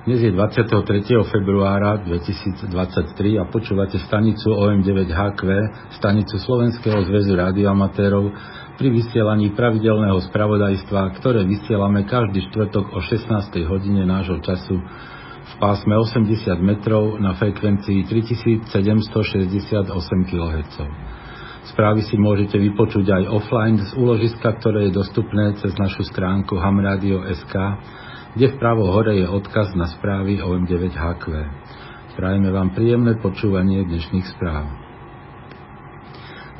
Dnes 0.00 0.16
je 0.24 0.32
23. 0.32 0.80
februára 1.28 2.00
2023 2.00 2.72
a 3.36 3.44
počúvate 3.44 4.00
stanicu 4.00 4.48
OM9HQ, 4.48 5.40
stanicu 6.00 6.40
Slovenského 6.40 7.04
zväzu 7.04 7.36
radioamatérov 7.36 8.32
pri 8.80 8.88
vysielaní 8.96 9.52
pravidelného 9.52 10.16
spravodajstva, 10.24 11.20
ktoré 11.20 11.44
vysielame 11.44 12.08
každý 12.08 12.48
štvrtok 12.48 12.96
o 12.96 13.04
16. 13.04 13.60
hodine 13.68 14.08
nášho 14.08 14.40
času 14.40 14.80
v 14.80 15.54
pásme 15.60 15.92
80 15.92 16.48
metrov 16.64 17.20
na 17.20 17.36
frekvencii 17.36 18.08
3768 18.08 18.72
kHz. 20.32 20.76
Správy 21.76 22.08
si 22.08 22.16
môžete 22.16 22.56
vypočuť 22.56 23.04
aj 23.04 23.22
offline 23.36 23.76
z 23.76 23.92
úložiska, 24.00 24.48
ktoré 24.64 24.88
je 24.88 24.96
dostupné 24.96 25.60
cez 25.60 25.76
našu 25.76 26.08
stránku 26.08 26.56
hamradio.sk 26.56 27.52
kde 28.34 28.46
vpravo 28.54 28.86
hore 28.94 29.18
je 29.18 29.26
odkaz 29.26 29.74
na 29.74 29.90
správy 29.90 30.38
OM9HQ. 30.38 31.24
Prajeme 32.14 32.52
vám 32.52 32.70
príjemné 32.76 33.18
počúvanie 33.18 33.82
dnešných 33.82 34.26
správ. 34.36 34.70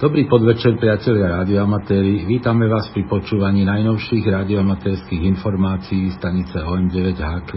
Dobrý 0.01 0.25
podvečer, 0.25 0.81
priatelia 0.81 1.45
radioamatéri. 1.45 2.25
Vítame 2.25 2.65
vás 2.67 2.89
pri 2.91 3.05
počúvaní 3.05 3.69
najnovších 3.69 4.25
radioamatérských 4.25 5.23
informácií 5.29 6.09
stanice 6.17 6.57
OM9HQ. 6.59 7.51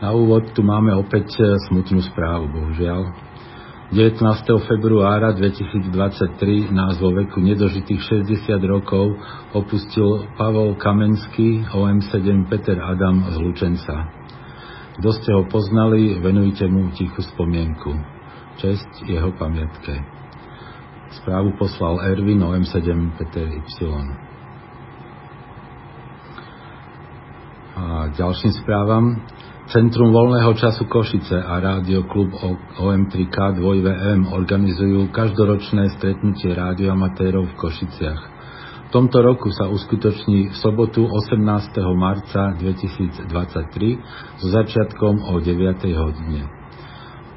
Na 0.00 0.10
úvod 0.16 0.50
tu 0.56 0.64
máme 0.64 0.90
opäť 0.96 1.38
smutnú 1.68 2.00
správu, 2.02 2.50
bohužiaľ. 2.50 3.12
19. 3.92 4.24
februára 4.72 5.36
2023 5.36 6.72
nás 6.72 6.96
vo 6.96 7.12
veku 7.12 7.44
nedožitých 7.44 8.24
60 8.24 8.56
rokov 8.64 9.20
opustil 9.52 10.32
Pavol 10.32 10.80
Kamenský, 10.80 11.68
OM7 11.68 12.48
Peter 12.48 12.80
Adam 12.80 13.28
z 13.28 13.36
Lučenca. 13.36 14.08
Kto 14.96 15.08
ste 15.12 15.36
ho 15.36 15.44
poznali, 15.44 16.16
venujte 16.24 16.64
mu 16.72 16.88
tichú 16.96 17.20
spomienku. 17.20 17.92
Česť 18.64 19.12
jeho 19.12 19.28
pamiatke. 19.36 20.00
Správu 21.20 21.52
poslal 21.60 22.00
Ervin 22.16 22.40
OM7 22.40 22.88
Peter 23.20 23.44
Y. 23.44 23.60
A 27.76 28.08
ďalším 28.16 28.56
správam. 28.56 29.20
Centrum 29.72 30.12
voľného 30.12 30.52
času 30.52 30.84
Košice 30.84 31.32
a 31.32 31.56
Klub 32.04 32.28
OM3K 32.76 33.56
2VM 33.56 34.28
organizujú 34.28 35.08
každoročné 35.08 35.96
stretnutie 35.96 36.52
rádioamatérov 36.52 37.48
v 37.48 37.56
Košiciach. 37.56 38.20
V 38.84 38.90
tomto 38.92 39.24
roku 39.24 39.48
sa 39.48 39.72
uskutoční 39.72 40.52
v 40.52 40.56
sobotu 40.60 41.08
18. 41.08 41.72
marca 41.96 42.52
2023 42.60 44.44
so 44.44 44.52
začiatkom 44.52 45.32
o 45.32 45.40
9. 45.40 45.56
hodine. 45.96 46.52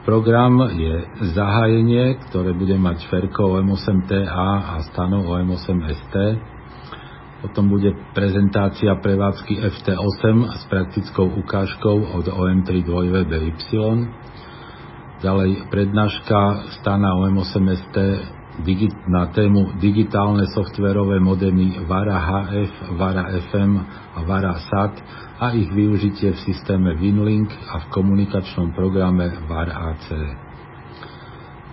Program 0.04 0.76
je 0.76 1.08
zahájenie, 1.32 2.20
ktoré 2.28 2.52
bude 2.52 2.76
mať 2.76 3.00
Ferko 3.08 3.64
OM8TA 3.64 4.76
a 4.76 4.84
Stano 4.92 5.24
OM8ST, 5.24 6.16
potom 7.44 7.68
bude 7.68 7.92
prezentácia 8.16 8.96
prevádzky 8.96 9.60
FT8 9.60 10.36
s 10.56 10.64
praktickou 10.72 11.28
ukážkou 11.44 12.16
od 12.16 12.26
OM3 12.32 12.70
2BY. 12.84 13.92
Ďalej 15.20 15.72
prednáška 15.72 16.72
Stana 16.80 17.16
OM8ST 17.18 17.98
na 19.12 19.28
tému 19.36 19.76
digitálne 19.84 20.48
softverové 20.56 21.20
modemy 21.20 21.76
VARA 21.84 22.20
HF, 22.24 22.72
VARA 22.96 23.26
FM 23.52 23.72
a 24.16 24.20
VARA 24.24 24.56
SAT 24.56 24.94
a 25.44 25.52
ich 25.52 25.68
využitie 25.68 26.32
v 26.32 26.40
systéme 26.48 26.96
Winlink 26.96 27.52
a 27.52 27.84
v 27.84 27.86
komunikačnom 27.92 28.72
programe 28.72 29.28
VAR 29.52 29.68
AC. 29.68 30.08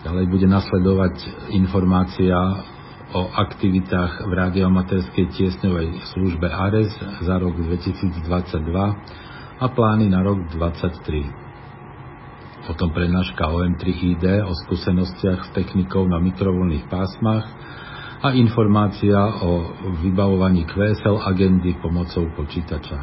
Ďalej 0.03 0.27
bude 0.27 0.47
nasledovať 0.51 1.15
informácia 1.55 2.35
o 3.13 3.29
aktivitách 3.29 4.25
v 4.25 4.33
radiomaterskej 4.33 5.37
tiesňovej 5.37 6.17
službe 6.17 6.49
ARES 6.49 6.97
za 7.21 7.37
rok 7.37 7.61
2022 7.61 9.61
a 9.61 9.67
plány 9.69 10.09
na 10.09 10.25
rok 10.25 10.49
2023. 10.49 11.45
Potom 12.63 12.95
prednáška 12.95 13.43
OM3ID 13.43 14.47
o 14.49 14.55
skúsenostiach 14.67 15.45
s 15.45 15.51
technikou 15.53 16.09
na 16.09 16.23
mikrovolných 16.23 16.89
pásmach 16.89 17.45
a 18.23 18.31
informácia 18.39 19.19
o 19.43 19.67
vybavovaní 19.99 20.63
QSL 20.71 21.27
agendy 21.27 21.75
pomocou 21.83 22.31
počítača. 22.39 23.03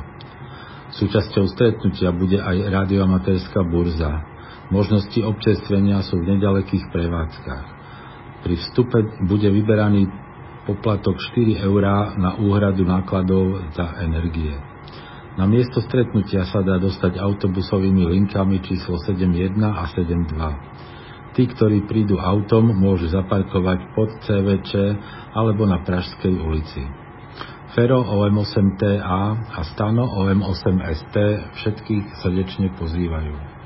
Súčasťou 0.89 1.45
stretnutia 1.53 2.09
bude 2.15 2.41
aj 2.41 2.65
radioamatérská 2.71 3.61
burza. 3.67 4.25
Možnosti 4.73 5.21
občerstvenia 5.21 6.01
sú 6.07 6.17
v 6.17 6.33
nedalekých 6.33 6.89
prevádzkach. 6.89 7.78
Pri 8.39 8.55
vstupe 8.55 8.99
bude 9.27 9.51
vyberaný 9.51 10.07
poplatok 10.63 11.17
4 11.33 11.65
eurá 11.65 12.13
na 12.15 12.37
úhradu 12.37 12.85
nákladov 12.85 13.73
za 13.73 13.99
energie. 14.05 14.53
Na 15.39 15.47
miesto 15.47 15.79
stretnutia 15.79 16.43
sa 16.51 16.59
dá 16.59 16.75
dostať 16.75 17.15
autobusovými 17.15 18.03
linkami 18.11 18.59
číslo 18.59 18.99
71 18.99 19.55
a 19.63 19.87
72. 19.91 21.33
Tí, 21.37 21.47
ktorí 21.47 21.87
prídu 21.87 22.19
autom, 22.19 22.75
môžu 22.75 23.07
zaparkovať 23.07 23.79
pod 23.95 24.09
CVČ 24.25 24.71
alebo 25.31 25.63
na 25.63 25.79
Pražskej 25.85 26.35
ulici. 26.35 26.83
Fero 27.77 28.01
OM8TA 28.01 29.23
a 29.55 29.59
Stano 29.71 30.09
OM8ST 30.25 31.15
všetkých 31.53 32.05
srdečne 32.19 32.73
pozývajú. 32.75 33.58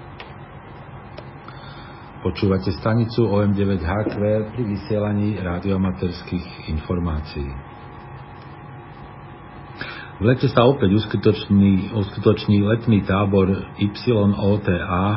Počúvate 2.23 2.71
stanicu 2.79 3.27
OM9HQ 3.27 4.15
pri 4.55 4.63
vysielaní 4.63 5.43
radiomaterských 5.43 6.71
informácií. 6.71 7.51
V 10.23 10.31
lete 10.31 10.47
sa 10.47 10.63
opäť 10.63 11.03
uskutoční, 11.03 11.91
uskutoční 11.91 12.63
letný 12.63 13.03
tábor 13.03 13.67
YOTA, 13.75 15.07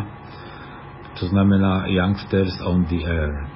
čo 1.15 1.25
znamená 1.31 1.87
Youngsters 1.87 2.59
on 2.67 2.91
the 2.91 2.99
Air. 3.07 3.55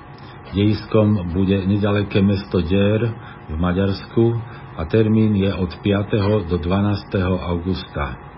Dejiskom 0.55 1.34
bude 1.34 1.66
nedaleké 1.66 2.22
mesto 2.22 2.62
Der 2.62 3.03
v 3.50 3.56
Maďarsku 3.59 4.31
a 4.78 4.87
termín 4.87 5.34
je 5.34 5.50
od 5.50 5.75
5. 5.83 6.47
do 6.47 6.55
12. 6.55 7.19
augusta. 7.43 8.30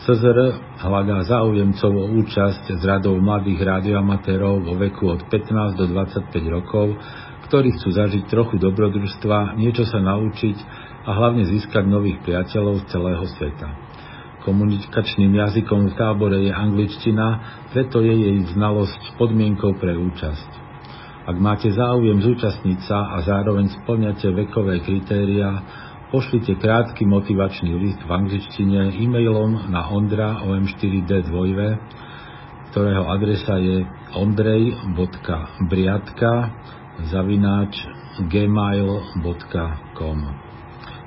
SZR 0.00 0.56
hľadá 0.80 1.28
záujemcov 1.28 1.92
o 1.92 2.06
účasť 2.24 2.72
z 2.72 2.82
radov 2.88 3.20
mladých 3.20 3.60
rádioamatérov 3.60 4.64
vo 4.64 4.72
veku 4.80 5.12
od 5.12 5.28
15 5.28 5.76
do 5.76 5.92
25 5.92 6.40
rokov, 6.48 6.96
ktorí 7.44 7.76
chcú 7.76 7.92
zažiť 7.92 8.24
trochu 8.24 8.56
dobrodružstva, 8.56 9.60
niečo 9.60 9.84
sa 9.84 10.00
naučiť 10.00 10.56
a 11.04 11.10
hlavne 11.12 11.44
získať 11.44 11.84
nových 11.84 12.16
priateľov 12.24 12.80
z 12.80 12.84
celého 12.96 13.24
sveta. 13.36 13.68
Komunikačným 14.40 15.36
jazykom 15.36 15.92
v 15.92 15.96
tábore 16.00 16.48
je 16.48 16.52
angličtina, 16.54 17.26
preto 17.68 18.00
je 18.00 18.14
jej 18.16 18.38
znalosť 18.56 19.20
podmienkou 19.20 19.76
pre 19.76 20.00
účasť. 20.00 20.50
Ak 21.28 21.36
máte 21.36 21.68
záujem 21.68 22.24
zúčastniť 22.24 22.88
sa 22.88 23.20
a 23.20 23.20
zároveň 23.20 23.68
splňate 23.68 24.32
vekové 24.32 24.80
kritéria, 24.80 25.60
pošlite 26.10 26.58
krátky 26.58 27.06
motivačný 27.06 27.70
list 27.78 28.02
v 28.02 28.10
angličtine 28.10 28.98
e-mailom 28.98 29.70
na 29.70 29.86
ondra 29.94 30.42
om4d2, 30.42 31.38
ktorého 32.74 33.06
adresa 33.06 33.62
je 33.62 33.86
ondrej.briatka 34.18 36.30
zavináč 37.14 37.78
gmail.com 38.26 40.18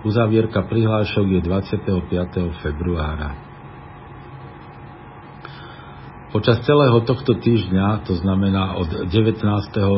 Uzavierka 0.03 0.68
prihlášok 0.68 1.31
je 1.31 1.40
25. 1.47 2.59
februára. 2.59 3.40
Počas 6.35 6.59
celého 6.66 6.97
tohto 7.06 7.38
týždňa, 7.38 8.09
to 8.09 8.17
znamená 8.17 8.73
od 8.76 9.06
19. 9.06 9.38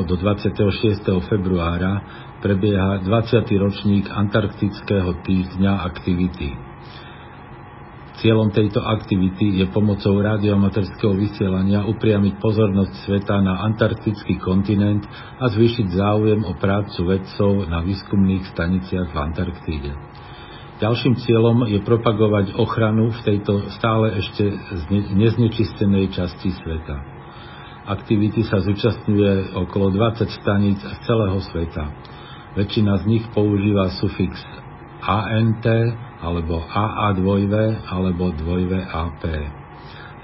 do 0.03 0.15
26. 0.19 0.99
februára, 1.31 2.03
prebieha 2.45 3.01
20. 3.01 3.41
ročník 3.57 4.05
Antarktického 4.05 5.17
týždňa 5.25 5.81
aktivity. 5.81 6.53
Cieľom 8.21 8.53
tejto 8.53 8.85
aktivity 8.85 9.57
je 9.57 9.65
pomocou 9.73 10.21
radioamaterského 10.21 11.17
vysielania 11.17 11.81
upriamiť 11.89 12.37
pozornosť 12.37 12.93
sveta 13.01 13.41
na 13.41 13.65
antarktický 13.65 14.37
kontinent 14.37 15.09
a 15.41 15.49
zvýšiť 15.49 15.89
záujem 15.89 16.45
o 16.45 16.53
prácu 16.53 17.17
vedcov 17.17 17.65
na 17.65 17.81
výskumných 17.81 18.45
staniciach 18.53 19.09
v 19.09 19.17
Antarktíde. 19.17 19.91
Ďalším 20.85 21.17
cieľom 21.25 21.65
je 21.65 21.81
propagovať 21.81 22.61
ochranu 22.61 23.09
v 23.09 23.19
tejto 23.25 23.73
stále 23.73 24.21
ešte 24.21 24.53
neznečistenej 25.17 26.13
časti 26.13 26.53
sveta. 26.61 26.95
Aktivity 27.89 28.45
sa 28.45 28.61
zúčastňuje 28.61 29.57
okolo 29.65 29.89
20 29.89 30.29
staníc 30.29 30.77
z 30.77 30.95
celého 31.09 31.41
sveta. 31.41 32.13
Väčšina 32.55 33.03
z 33.03 33.11
nich 33.11 33.27
používa 33.35 33.91
sufix 33.99 34.39
ANT 35.05 35.61
alebo 36.23 36.63
AA2V 36.65 37.53
alebo 37.85 38.33
2VAP. 38.33 39.23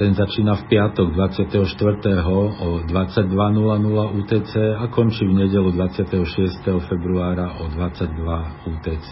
Ten 0.00 0.16
začína 0.16 0.56
v 0.56 0.64
piatok 0.70 1.12
24. 1.12 1.60
o 2.24 2.80
22.00 2.88 4.16
UTC 4.16 4.52
a 4.80 4.88
končí 4.88 5.28
v 5.28 5.44
nedelu 5.44 5.76
26. 5.76 6.24
februára 6.88 7.60
o 7.60 7.68
22 7.68 8.16
UTC. 8.70 9.10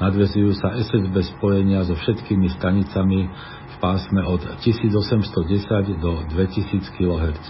Nadvezujú 0.00 0.56
sa 0.56 0.78
SSB 0.80 1.12
spojenia 1.36 1.84
so 1.84 1.92
všetkými 1.92 2.48
stanicami 2.56 3.28
v 3.68 3.76
pásme 3.82 4.22
od 4.24 4.40
1810 4.64 6.00
do 6.00 6.24
2000 6.30 6.88
kHz. 6.96 7.48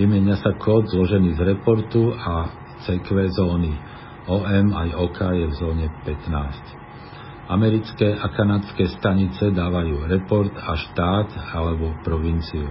Vymenia 0.00 0.40
sa 0.40 0.56
kód 0.56 0.88
zložený 0.88 1.36
z 1.36 1.40
reportu 1.52 2.16
a 2.16 2.48
CQ 2.88 3.28
zóny. 3.36 3.76
OM 4.24 4.66
aj 4.72 4.88
OK 4.96 5.18
je 5.20 5.46
v 5.50 5.54
zóne 5.58 5.86
15. 6.08 7.52
Americké 7.52 8.16
a 8.16 8.32
kanadské 8.32 8.88
stanice 8.96 9.52
dávajú 9.52 10.08
report 10.08 10.54
a 10.56 10.72
štát 10.78 11.28
alebo 11.52 11.92
provinciu. 12.00 12.64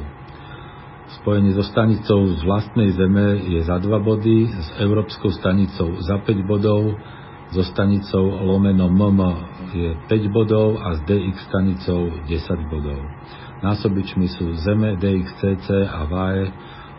Spojenie 1.21 1.51
so 1.53 1.62
stanicou 1.68 2.23
z 2.33 2.41
vlastnej 2.47 2.95
zeme 2.95 3.44
je 3.51 3.62
za 3.68 3.77
2 3.77 3.91
body, 4.00 4.47
s 4.47 4.68
európskou 4.79 5.29
stanicou 5.35 6.00
za 6.01 6.23
5 6.23 6.50
bodov, 6.50 6.95
so 7.51 7.62
stanicou 7.68 8.31
lomeno 8.47 8.88
MM 8.88 9.19
je 9.75 9.91
5 10.07 10.31
bodov 10.31 10.79
a 10.79 10.95
s 10.95 11.03
DX 11.03 11.35
stanicou 11.51 12.07
10 12.25 12.71
bodov. 12.71 13.00
Násobičmi 13.62 14.25
sú 14.39 14.56
Zeme, 14.57 14.97
DXCC 14.97 15.68
a 15.85 16.07
VAE, 16.09 16.45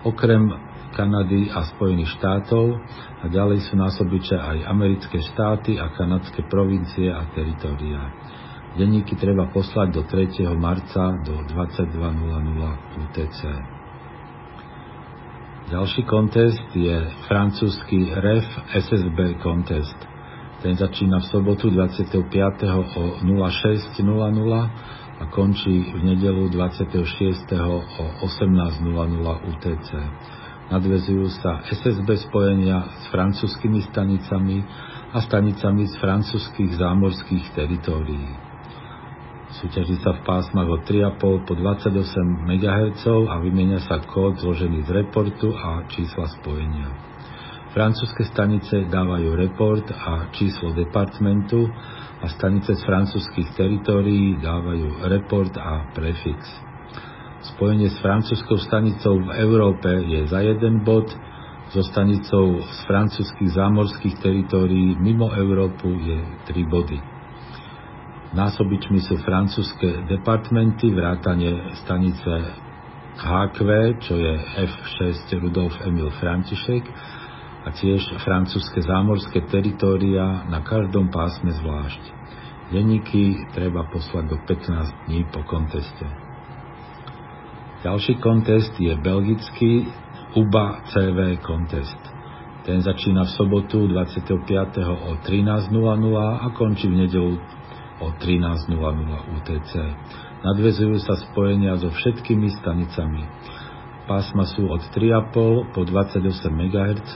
okrem 0.05 0.51
Kanady 0.93 1.49
a 1.49 1.65
Spojených 1.73 2.21
štátov 2.21 2.77
a 3.23 3.25
ďalej 3.33 3.65
sú 3.65 3.81
násobiče 3.81 4.37
aj 4.37 4.59
americké 4.69 5.25
štáty 5.33 5.81
a 5.81 5.89
kanadské 5.97 6.45
provincie 6.47 7.09
a 7.09 7.25
teritoria. 7.33 8.13
Denníky 8.77 9.17
treba 9.17 9.49
poslať 9.53 9.89
do 9.93 10.03
3. 10.05 10.49
marca 10.57 11.17
do 11.25 11.45
22.00 11.49 11.97
UTC. 13.09 13.41
Ďalší 15.73 16.03
kontest 16.05 16.69
je 16.77 16.97
francúzsky 17.29 18.13
REF 18.13 18.45
SSB 18.77 19.41
kontest. 19.41 19.97
Ten 20.61 20.77
začína 20.77 21.25
v 21.25 21.27
sobotu 21.33 21.73
25. 21.73 22.21
o 22.97 23.03
06.00 23.25 25.02
a 25.23 25.31
končí 25.31 25.95
v 25.95 26.03
nedelu 26.03 26.51
26. 26.51 26.99
o 27.63 28.05
18.00 28.27 29.51
UTC 29.55 29.89
nadvezujú 30.73 31.31
sa 31.39 31.63
SSB 31.69 32.27
spojenia 32.27 32.83
s 32.91 33.13
francúzskými 33.15 33.87
stanicami 33.87 34.67
a 35.15 35.23
stanicami 35.23 35.87
z 35.87 35.95
francúzských 36.01 36.75
zámorských 36.75 37.55
teritórií. 37.55 38.29
Súťaží 39.53 40.01
sa 40.01 40.17
v 40.17 40.25
pásmach 40.25 40.65
od 40.65 40.81
3,5 40.89 41.45
po 41.45 41.53
28 41.55 41.93
MHz 42.49 43.05
a 43.29 43.37
vymenia 43.45 43.85
sa 43.85 44.01
kód 44.01 44.41
zložený 44.41 44.89
z 44.89 44.91
reportu 44.91 45.53
a 45.53 45.85
čísla 45.93 46.25
spojenia. 46.41 46.89
Francúzske 47.77 48.25
stanice 48.33 48.89
dávajú 48.89 49.33
report 49.37 49.93
a 49.93 50.33
číslo 50.33 50.73
departmentu 50.73 51.69
a 52.23 52.27
stanice 52.31 52.79
z 52.79 52.83
francúzskych 52.87 53.51
teritórií 53.59 54.39
dávajú 54.39 55.11
report 55.11 55.59
a 55.59 55.91
prefix. 55.91 56.39
Spojenie 57.43 57.91
s 57.91 57.99
francúzskou 57.99 58.63
stanicou 58.63 59.19
v 59.19 59.35
Európe 59.43 59.91
je 60.07 60.31
za 60.31 60.39
jeden 60.39 60.87
bod, 60.87 61.11
so 61.75 61.83
stanicou 61.83 62.63
z 62.63 62.79
francúzskych 62.85 63.57
zámorských 63.57 64.21
teritórií 64.23 64.95
mimo 65.01 65.33
Európu 65.33 65.89
je 65.99 66.19
3 66.47 66.69
body. 66.69 66.99
Násobičmi 68.37 69.01
sú 69.03 69.19
francúzske 69.25 70.05
departmenty, 70.07 70.93
vrátane 70.93 71.75
stanice 71.85 72.33
HQ, 73.19 73.59
čo 74.05 74.15
je 74.17 74.33
F6 74.63 75.33
Rudolf 75.37 75.77
Emil 75.85 76.09
František, 76.17 76.85
a 77.63 77.69
tiež 77.71 78.03
francúzske 78.27 78.83
zámorské 78.83 79.47
teritória 79.47 80.43
na 80.51 80.67
každom 80.67 81.15
pásme 81.15 81.55
zvlášť. 81.55 82.03
Denníky 82.75 83.53
treba 83.53 83.87
poslať 83.87 84.25
do 84.33 84.37
15 84.49 85.07
dní 85.07 85.29
po 85.31 85.45
konteste. 85.47 86.07
Ďalší 87.83 88.15
kontest 88.23 88.73
je 88.79 88.95
belgický 88.97 89.91
UBA 90.39 90.87
CV 90.89 91.37
kontest. 91.43 91.99
Ten 92.63 92.79
začína 92.79 93.27
v 93.27 93.35
sobotu 93.35 93.91
25. 93.91 94.39
o 94.87 95.19
13.00 95.19 95.75
a 96.17 96.47
končí 96.55 96.87
v 96.87 97.05
nedelu 97.05 97.35
o 97.99 98.09
13.00 98.23 99.35
UTC. 99.39 99.73
Nadvezujú 100.43 100.97
sa 101.03 101.19
spojenia 101.19 101.79
so 101.79 101.91
všetkými 101.91 102.49
stanicami. 102.63 103.23
Pásma 104.03 104.51
sú 104.51 104.67
od 104.67 104.83
3,5 104.91 105.71
po 105.71 105.81
28 105.87 106.27
MHz 106.51 107.15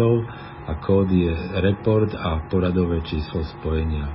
a 0.70 0.72
kód 0.78 1.10
je 1.10 1.34
report 1.58 2.14
a 2.14 2.46
poradové 2.46 3.02
číslo 3.02 3.42
spojenia. 3.58 4.06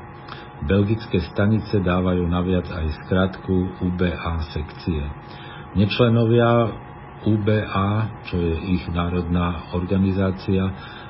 Belgické 0.64 1.20
stanice 1.36 1.84
dávajú 1.84 2.24
naviac 2.32 2.72
aj 2.72 2.88
skratku 3.04 3.82
UBA 3.82 4.36
sekcie. 4.56 5.04
Nečlenovia 5.76 6.72
UBA, 7.28 7.92
čo 8.32 8.40
je 8.40 8.56
ich 8.80 8.84
národná 8.88 9.72
organizácia, 9.76 10.64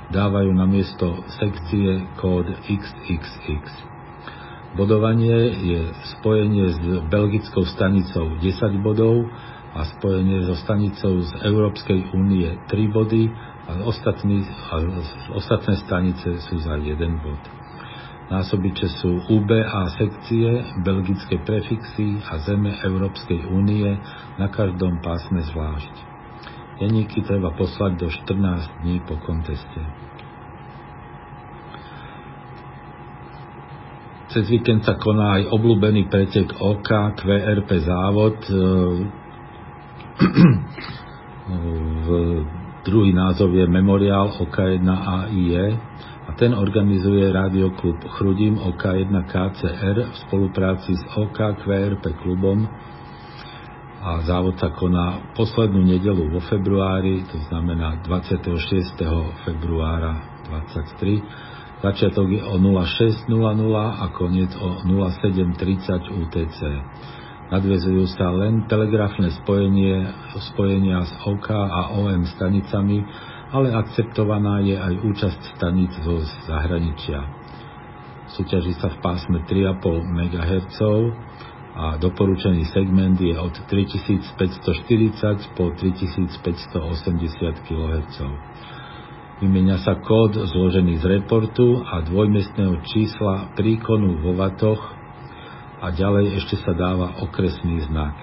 dávajú 0.09 0.51
na 0.57 0.65
miesto 0.65 1.23
sekcie 1.39 2.09
kód 2.17 2.49
XXX. 2.67 3.63
Bodovanie 4.71 5.51
je 5.61 5.81
spojenie 6.15 6.73
s 6.73 6.79
belgickou 7.11 7.67
stanicou 7.67 8.39
10 8.39 8.81
bodov 8.81 9.27
a 9.71 9.87
spojenie 9.97 10.43
so 10.43 10.55
stanicou 10.59 11.23
z 11.23 11.31
Európskej 11.47 12.11
únie 12.11 12.47
3 12.67 12.91
body 12.91 13.31
a, 13.67 13.71
ostatní, 13.87 14.43
a 14.43 14.75
ostatné 15.31 15.79
stanice 15.87 16.43
sú 16.51 16.59
za 16.59 16.75
1 16.75 16.97
bod. 17.23 17.41
Násobiče 18.31 18.87
sú 19.03 19.11
UBA 19.27 19.91
sekcie, 19.99 20.47
belgické 20.87 21.35
prefixy 21.43 22.15
a 22.31 22.39
zeme 22.47 22.71
Európskej 22.79 23.43
únie 23.51 23.91
na 24.39 24.47
každom 24.47 25.03
pásme 25.03 25.43
zvlášť. 25.51 25.95
Denníky 26.79 27.27
treba 27.27 27.51
poslať 27.51 27.99
do 27.99 28.07
14 28.07 28.81
dní 28.81 29.03
po 29.03 29.19
konteste. 29.19 29.83
Cez 34.31 34.47
víkend 34.47 34.87
sa 34.87 34.95
koná 34.95 35.43
aj 35.43 35.51
obľúbený 35.51 36.07
pretek 36.07 36.55
OK 36.55 36.87
QRP 37.19 37.69
závod. 37.83 38.39
V 42.01 42.07
druhý 42.85 43.13
názov 43.13 43.53
je 43.53 43.65
Memoriál 43.67 44.33
OK1 44.41 44.87
AIE 44.87 45.65
a 46.27 46.31
ten 46.37 46.53
organizuje 46.53 47.27
Radioklub 47.29 47.97
Chrudim 48.17 48.57
OK1 48.57 49.13
KCR 49.25 49.97
v 50.09 50.15
spolupráci 50.29 50.93
s 50.97 51.03
OK 51.17 51.37
QRP 51.37 52.17
klubom 52.21 52.69
a 54.01 54.25
závod 54.25 54.57
sa 54.57 54.73
koná 54.73 55.29
poslednú 55.37 55.85
nedelu 55.85 56.25
vo 56.33 56.41
februári, 56.41 57.21
to 57.29 57.37
znamená 57.53 58.01
26. 58.01 58.97
februára 59.45 60.41
23. 60.49 61.21
Začiatok 61.81 62.29
je 62.29 62.41
o 62.41 62.57
06.00 62.57 63.29
a 63.77 64.05
koniec 64.13 64.53
o 64.57 64.81
07.30 64.85 66.17
UTC. 66.17 66.59
Nadvezujú 67.51 68.07
sa 68.15 68.31
len 68.31 68.63
telegrafné 68.71 69.27
spojenie, 69.43 70.07
spojenia 70.55 71.03
s 71.03 71.11
OK 71.27 71.51
a 71.51 71.91
OM 71.99 72.23
stanicami 72.23 73.03
ale 73.51 73.75
akceptovaná 73.75 74.63
je 74.63 74.79
aj 74.79 74.93
účasť 75.03 75.41
staníc 75.59 75.91
zo 75.99 76.23
zahraničia. 76.47 77.19
Súťaží 78.31 78.71
sa 78.79 78.87
v 78.95 78.97
pásme 79.03 79.43
3,5 79.43 80.07
MHz 80.07 80.79
a 81.75 81.99
doporučený 81.99 82.63
segment 82.71 83.19
je 83.19 83.35
od 83.35 83.51
3540 83.67 85.55
po 85.59 85.75
3580 85.75 87.67
kHz. 87.67 88.17
Vymenia 89.43 89.81
sa 89.83 89.99
kód 89.99 90.37
zložený 90.37 91.03
z 91.03 91.05
reportu 91.19 91.83
a 91.83 91.99
dvojmestného 92.07 92.77
čísla 92.87 93.51
príkonu 93.57 94.21
vo 94.23 94.31
vatoch 94.37 94.79
a 95.81 95.89
ďalej 95.89 96.37
ešte 96.37 96.61
sa 96.61 96.77
dáva 96.77 97.17
okresný 97.25 97.81
znak. 97.89 98.13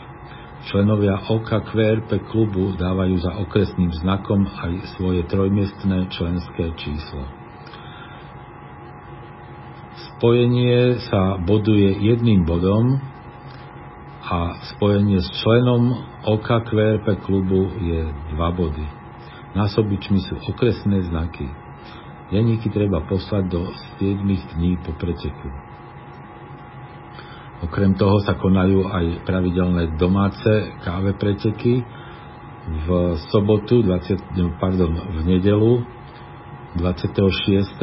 Členovia 0.71 1.19
OKQRP 1.27 2.31
klubu 2.31 2.75
dávajú 2.79 3.19
za 3.19 3.35
okresným 3.35 3.91
znakom 3.99 4.47
aj 4.47 4.95
svoje 4.95 5.27
trojmiestné 5.27 6.07
členské 6.15 6.71
číslo. 6.79 7.27
Spojenie 10.15 11.03
sa 11.11 11.39
boduje 11.39 11.95
jedným 11.99 12.47
bodom 12.47 12.99
a 14.23 14.59
spojenie 14.75 15.19
s 15.19 15.31
členom 15.43 15.95
OKQRP 16.27 17.07
klubu 17.27 17.71
je 17.79 18.07
dva 18.35 18.51
body. 18.55 18.87
Násobičmi 19.55 20.21
sú 20.27 20.39
okresné 20.47 21.07
znaky. 21.11 21.47
Deníky 22.29 22.69
treba 22.69 23.03
poslať 23.09 23.45
do 23.51 23.73
7 23.99 24.21
dní 24.27 24.77
po 24.85 24.93
preteku. 24.95 25.68
Okrem 27.59 27.99
toho 27.99 28.23
sa 28.23 28.39
konajú 28.39 28.87
aj 28.87 29.27
pravidelné 29.27 29.99
domáce 29.99 30.71
káve 30.87 31.19
preteky. 31.19 31.83
V 32.69 32.89
sobotu, 33.33 33.81
20, 33.81 34.61
pardon, 34.61 34.93
v 34.93 35.19
nedelu 35.25 35.83
26. 36.77 37.81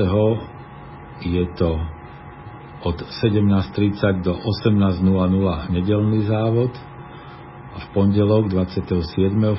je 1.26 1.44
to 1.58 1.72
od 2.86 2.98
17.30 3.02 4.22
do 4.22 4.38
18.00 4.38 5.74
nedelný 5.74 6.30
závod 6.30 6.70
a 7.76 7.78
v 7.82 7.86
pondelok 7.98 8.54
27. 8.54 9.02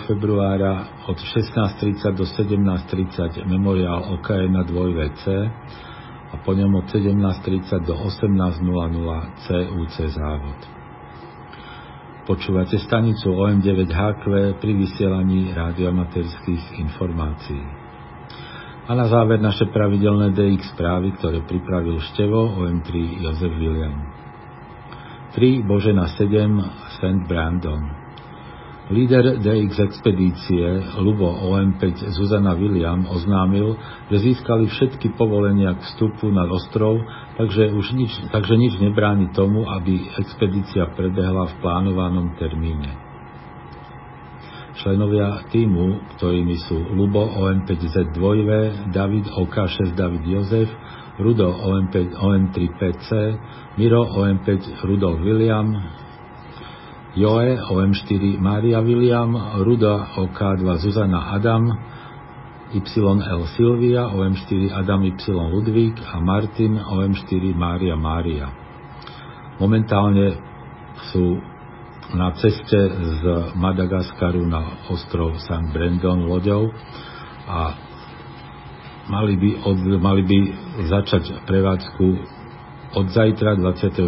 februára 0.07 1.05
od 1.11 1.19
16.30 1.19 2.15
do 2.15 2.23
17.30 2.23 3.43
memoriál 3.51 4.15
OKN 4.15 4.55
na 4.55 4.63
2VC 4.63 5.25
a 6.27 6.35
po 6.43 6.53
ňom 6.53 6.83
od 6.83 6.87
17.30 6.91 7.87
do 7.87 7.95
18.00 7.95 8.63
CUC 9.47 9.97
závod. 10.11 10.61
Počúvate 12.27 12.75
stanicu 12.83 13.31
OM9HQ 13.31 14.59
pri 14.59 14.73
vysielaní 14.75 15.55
rádiomaterských 15.55 16.83
informácií. 16.83 17.63
A 18.87 18.95
na 18.95 19.07
záver 19.07 19.39
naše 19.39 19.71
pravidelné 19.71 20.35
DX 20.35 20.75
správy, 20.75 21.15
ktoré 21.19 21.43
pripravil 21.47 22.03
števo 22.15 22.63
OM3 22.63 22.91
Jozef 23.23 23.55
William. 23.55 23.95
3 25.39 25.63
Božena 25.67 26.11
7 26.19 26.99
St. 26.99 27.23
Brandon 27.31 27.96
Líder 28.87 29.43
DX 29.43 29.83
expedície 29.83 30.63
Lubo 31.03 31.27
OM5 31.27 32.07
Zuzana 32.15 32.55
William 32.55 33.03
oznámil, 33.11 33.75
že 34.07 34.31
získali 34.31 34.71
všetky 34.71 35.19
povolenia 35.19 35.75
k 35.75 35.83
vstupu 35.91 36.31
na 36.31 36.47
ostrov, 36.47 37.03
takže, 37.35 37.75
už 37.75 37.99
nič, 37.99 38.15
takže 38.31 38.55
nič 38.55 38.79
nebráni 38.79 39.35
tomu, 39.35 39.67
aby 39.67 40.07
expedícia 40.23 40.87
prebehla 40.95 41.51
v 41.51 41.55
plánovanom 41.59 42.39
termíne. 42.39 42.95
Členovia 44.79 45.51
týmu, 45.51 46.15
ktorými 46.15 46.55
sú 46.71 46.79
Lubo 46.95 47.27
OM5Z2, 47.27 48.23
David 48.95 49.27
OK6 49.35 49.99
David 49.99 50.23
Jozef, 50.31 50.71
Rudo 51.19 51.51
OM5 51.59 52.23
OM3PC, 52.23 53.09
Miro 53.83 54.07
OM5 54.15 54.79
Rudolf 54.87 55.19
William, 55.27 55.75
Joe 57.17 57.57
OM4 57.57 58.37
Maria 58.37 58.85
William, 58.85 59.33
Ruda 59.65 60.21
OK2 60.21 60.77
Zuzana 60.85 61.33
Adam, 61.33 61.65
YL 62.77 63.43
Silvia, 63.57 64.13
OM4 64.13 64.77
Adam 64.77 65.01
Y 65.01 65.17
Ludvík 65.33 65.97
a 66.13 66.21
Martin 66.21 66.77
OM4 66.77 67.57
Mária 67.57 67.97
Mária. 67.97 68.53
Momentálne 69.57 70.37
sú 71.09 71.41
na 72.13 72.37
ceste 72.37 72.81
z 72.93 73.23
Madagaskaru 73.57 74.45
na 74.45 74.85
ostrov 74.93 75.41
St. 75.41 75.73
Brandon 75.73 76.21
loďou 76.21 76.69
a 77.49 77.73
mali 79.09 79.41
by, 79.41 79.51
od, 79.65 79.79
mali 80.05 80.21
by 80.21 80.39
začať 80.85 81.49
prevádzku 81.49 82.07
od 82.93 83.07
zajtra 83.09 83.57
24. 83.57 84.05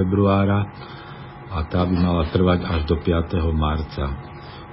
februára 0.00 0.96
a 1.48 1.64
tá 1.64 1.84
by 1.88 1.96
mala 1.96 2.28
trvať 2.28 2.60
až 2.64 2.80
do 2.84 2.96
5. 3.00 3.40
marca. 3.56 4.04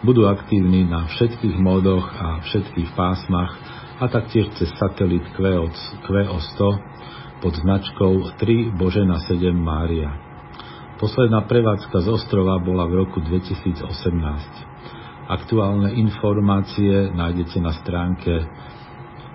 Budú 0.04 0.28
aktívni 0.28 0.84
na 0.84 1.08
všetkých 1.08 1.56
módoch 1.56 2.04
a 2.20 2.44
všetkých 2.44 2.94
pásmach 2.94 3.56
a 4.00 4.12
taktiež 4.12 4.52
cez 4.60 4.70
satelit 4.76 5.24
QO100 5.40 6.62
pod 7.40 7.54
značkou 7.56 8.36
3 8.38 8.76
Božena 8.76 9.24
7 9.24 9.56
Mária. 9.56 10.12
Posledná 11.00 11.44
prevádzka 11.48 12.04
z 12.04 12.08
ostrova 12.12 12.60
bola 12.60 12.88
v 12.88 13.08
roku 13.08 13.24
2018. 13.24 13.88
Aktuálne 15.26 15.96
informácie 15.96 17.12
nájdete 17.12 17.58
na 17.60 17.74
stránke 17.82 18.46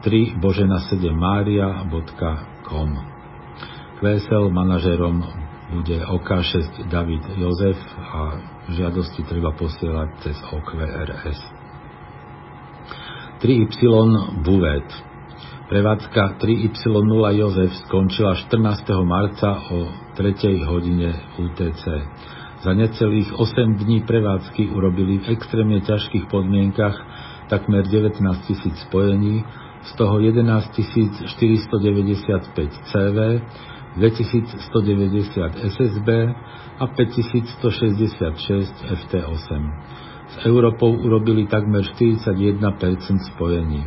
3 0.05 0.41
božena 0.41 0.81
7 0.89 1.03
maria.com. 1.13 2.91
QSL 4.01 4.49
manažerom 4.49 5.50
bude 5.71 6.03
OK6 6.03 6.91
David 6.91 7.25
Jozef 7.39 7.79
a 7.99 8.43
žiadosti 8.75 9.23
treba 9.25 9.55
posielať 9.55 10.09
cez 10.23 10.37
OQRS. 10.51 11.39
3Y 13.41 13.73
Buvet 14.45 15.11
Prevádzka 15.71 16.43
3Y0 16.43 17.23
Jozef 17.39 17.71
skončila 17.87 18.35
14. 18.35 18.91
marca 19.07 19.55
o 19.71 19.87
3. 20.19 20.67
hodine 20.67 21.15
UTC. 21.39 21.85
Za 22.67 22.75
necelých 22.75 23.31
8 23.39 23.79
dní 23.79 24.03
prevádzky 24.03 24.75
urobili 24.75 25.23
v 25.23 25.39
extrémne 25.39 25.79
ťažkých 25.79 26.27
podmienkach 26.27 26.99
takmer 27.47 27.87
19 27.87 28.19
tisíc 28.51 28.75
spojení, 28.91 29.47
z 29.87 29.91
toho 29.95 30.19
11 30.19 30.75
495 31.39 32.91
CV, 32.91 33.19
2190 33.99 35.67
SSB 35.75 36.09
a 36.79 36.85
5166 36.87 38.71
FT8. 38.87 39.51
S 40.31 40.37
Európou 40.47 40.95
urobili 40.95 41.51
takmer 41.51 41.83
41% 41.83 42.63
spojení. 43.35 43.83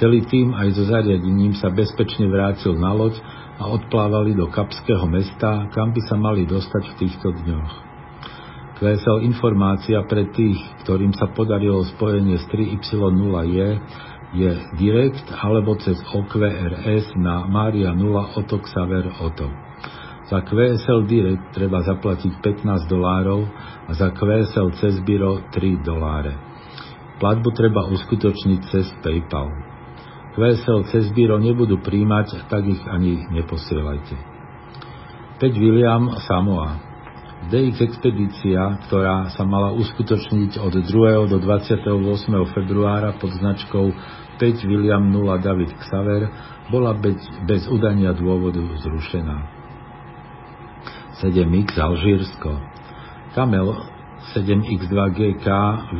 Celý 0.00 0.24
tým 0.28 0.52
aj 0.52 0.76
so 0.76 0.88
zariadením 0.88 1.56
sa 1.56 1.72
bezpečne 1.72 2.28
vrátil 2.28 2.76
na 2.76 2.92
loď 2.92 3.20
a 3.56 3.68
odplávali 3.68 4.36
do 4.36 4.48
Kapského 4.52 5.08
mesta, 5.08 5.68
kam 5.72 5.92
by 5.92 6.00
sa 6.04 6.16
mali 6.20 6.44
dostať 6.44 6.82
v 6.92 6.94
týchto 7.00 7.28
dňoch. 7.32 7.72
QSL 8.76 9.24
informácia 9.24 10.04
pre 10.04 10.28
tých, 10.36 10.60
ktorým 10.84 11.16
sa 11.16 11.32
podarilo 11.32 11.80
spojenie 11.96 12.36
s 12.36 12.44
3Y0 12.52 13.32
je, 14.36 14.52
direkt 14.76 15.24
alebo 15.32 15.80
cez 15.80 15.96
OQRS 16.12 17.16
na 17.16 17.48
Maria 17.48 17.96
0 17.96 18.36
Oto 18.36 18.60
Xaver 18.60 19.08
Oto. 19.24 19.48
Za 20.26 20.42
QSL 20.42 21.06
Direct 21.06 21.54
treba 21.54 21.86
zaplatiť 21.86 22.42
15 22.42 22.90
dolárov 22.90 23.46
a 23.86 23.90
za 23.94 24.10
QSL 24.10 24.74
cez 24.76 24.98
Biro 25.06 25.38
3 25.54 25.86
doláre. 25.86 26.34
Platbu 27.16 27.48
treba 27.54 27.86
uskutočniť 27.88 28.60
cez 28.68 28.86
PayPal. 29.00 29.48
QSL 30.36 30.92
cez 30.92 31.08
Biro 31.16 31.40
nebudú 31.40 31.80
príjmať, 31.80 32.50
tak 32.52 32.66
ich 32.68 32.82
ani 32.90 33.24
neposielajte. 33.32 34.18
5 35.40 35.62
William 35.62 36.12
Samoa 36.26 36.85
DX 37.46 37.78
expedícia, 37.78 38.58
ktorá 38.90 39.30
sa 39.30 39.46
mala 39.46 39.70
uskutočniť 39.78 40.58
od 40.58 40.82
2. 40.82 41.30
do 41.30 41.38
28. 41.38 41.86
februára 42.50 43.14
pod 43.22 43.30
značkou 43.38 43.86
5 44.34 44.66
William 44.66 45.06
0 45.14 45.38
David 45.38 45.70
Xaver, 45.78 46.26
bola 46.74 46.90
bez, 46.98 47.22
bez 47.46 47.70
udania 47.70 48.10
dôvodu 48.18 48.58
zrušená. 48.82 49.46
7X 51.22 51.78
Alžírsko 51.78 52.50
Kamel 53.38 53.68
7X2GK 54.34 55.46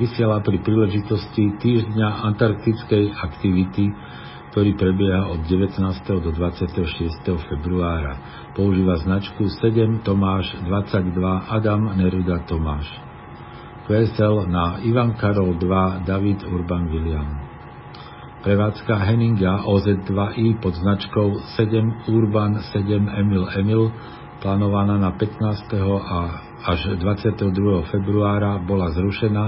vysiela 0.02 0.42
pri 0.42 0.58
príležitosti 0.66 1.62
týždňa 1.62 2.26
antarktickej 2.26 3.14
aktivity 3.22 3.86
ktorý 4.56 4.72
prebieha 4.72 5.36
od 5.36 5.44
19. 5.52 5.84
do 6.16 6.32
26. 6.32 6.80
februára. 7.44 8.16
Používa 8.56 8.96
značku 9.04 9.52
7 9.52 10.00
Tomáš 10.00 10.48
22 10.64 11.12
Adam 11.44 11.92
Neruda 11.92 12.40
Tomáš. 12.48 12.88
QSL 13.84 14.48
na 14.48 14.80
Ivan 14.80 15.12
Karol 15.20 15.60
2 15.60 16.08
David 16.08 16.40
Urban 16.48 16.88
William. 16.88 17.36
Prevádzka 18.48 18.96
Henninga 18.96 19.60
OZ2i 19.68 20.56
pod 20.64 20.72
značkou 20.72 21.36
7 21.60 22.08
Urban 22.08 22.56
7 22.72 23.12
Emil 23.12 23.44
Emil 23.60 23.92
plánovaná 24.40 24.96
na 24.96 25.12
15. 25.20 25.68
a 26.00 26.20
až 26.64 26.96
22. 26.96 27.92
februára 27.92 28.56
bola 28.64 28.88
zrušená, 28.88 29.44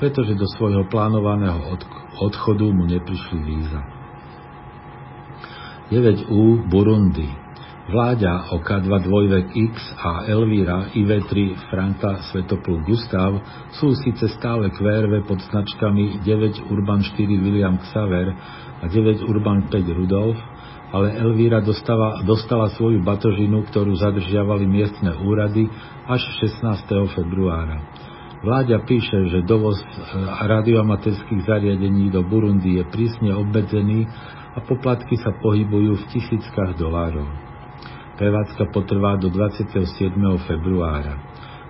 pretože 0.00 0.32
do 0.40 0.48
svojho 0.56 0.88
plánovaného 0.88 1.68
odchodu 2.16 2.64
mu 2.72 2.88
neprišli 2.88 3.44
víza. 3.44 3.97
9U 5.88 6.68
Burundi. 6.68 7.24
Vláďa 7.88 8.52
OK2 8.52 9.08
dvojvek 9.08 9.46
X 9.72 9.96
a 9.96 10.28
Elvíra 10.28 10.92
IV3 10.92 11.56
Franka 11.72 12.20
Svetopluk 12.28 12.84
Gustav 12.84 13.40
sú 13.80 13.96
síce 13.96 14.28
stále 14.36 14.68
QRV 14.68 15.24
pod 15.24 15.40
značkami 15.48 16.20
9 16.20 16.68
Urban 16.68 17.00
4 17.00 17.16
William 17.40 17.80
Xaver 17.80 18.28
a 18.78 18.84
9 18.84 19.24
Urban 19.24 19.72
5 19.72 19.80
Rudolf, 19.96 20.36
ale 20.92 21.16
Elvíra 21.16 21.64
dostala, 21.64 22.20
dostala 22.20 22.68
svoju 22.76 23.00
batožinu, 23.00 23.64
ktorú 23.72 23.96
zadržiavali 23.96 24.68
miestne 24.68 25.16
úrady 25.24 25.72
až 26.04 26.20
16. 26.44 26.84
februára. 27.16 27.80
Vláďa 28.44 28.84
píše, 28.86 29.32
že 29.34 29.48
dovoz 29.48 29.80
e, 29.80 29.86
radioamaterských 30.46 31.42
zariadení 31.42 32.12
do 32.12 32.22
Burundi 32.22 32.78
je 32.78 32.84
prísne 32.86 33.34
obmedzený 33.34 34.06
a 34.58 34.66
poplatky 34.66 35.14
sa 35.22 35.30
pohybujú 35.38 35.94
v 35.94 36.04
tisíckach 36.10 36.74
dolárov. 36.74 37.30
Prevádzka 38.18 38.74
potrvá 38.74 39.14
do 39.14 39.30
27. 39.30 39.70
februára. 40.50 41.14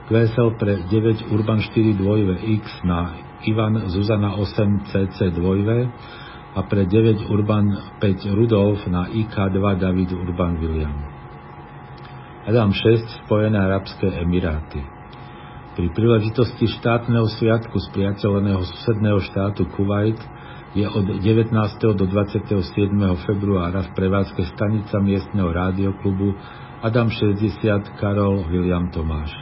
QSL 0.09 0.57
pre 0.57 0.89
9 0.89 1.29
Urban 1.29 1.61
4 1.61 2.01
2 2.01 2.57
X 2.65 2.65
na 2.89 3.13
Ivan 3.45 3.93
Zuzana 3.93 4.41
8 4.41 4.89
CC 4.89 5.29
2 5.37 6.57
a 6.57 6.61
pre 6.65 6.89
9 6.89 7.29
Urban 7.29 8.01
5 8.01 8.33
Rudolf 8.33 8.81
na 8.89 9.13
IK2 9.13 9.61
David 9.77 10.09
Urban 10.17 10.57
William. 10.57 10.97
Adam 12.49 12.73
6 12.73 13.29
Spojené 13.29 13.61
Arabské 13.61 14.09
Emiráty. 14.25 14.81
Pri 15.77 15.93
príležitosti 15.93 16.65
štátneho 16.81 17.29
sviatku 17.37 17.77
spriateľeného 17.93 18.65
susedného 18.65 19.21
štátu 19.29 19.69
Kuwait 19.77 20.17
je 20.75 20.89
od 20.89 21.07
19. 21.25 21.53
do 21.97 22.05
27. 22.05 22.53
februára 23.25 23.89
v 23.89 23.91
prevádzke 23.97 24.45
stanica 24.53 25.01
miestneho 25.01 25.49
rádioklubu 25.49 26.37
Adam 26.85 27.09
60 27.09 27.97
Karol 27.97 28.45
William 28.53 28.93
Tomáš. 28.93 29.33